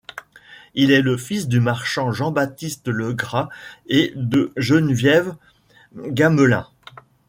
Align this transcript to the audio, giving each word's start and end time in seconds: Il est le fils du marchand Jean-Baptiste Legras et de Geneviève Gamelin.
Il 0.73 0.89
est 0.89 1.03
le 1.03 1.15
fils 1.15 1.47
du 1.47 1.59
marchand 1.59 2.11
Jean-Baptiste 2.11 2.87
Legras 2.87 3.49
et 3.85 4.13
de 4.15 4.51
Geneviève 4.57 5.35
Gamelin. 5.95 6.67